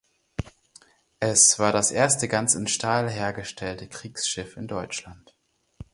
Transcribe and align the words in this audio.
Es 1.19 1.59
war 1.59 1.71
das 1.71 1.91
erste 1.91 2.27
ganz 2.27 2.55
in 2.55 2.65
Stahl 2.67 3.07
hergestellte 3.07 3.87
Kriegsschiff 3.87 4.57
in 4.57 4.65
Deutschland. 4.67 5.35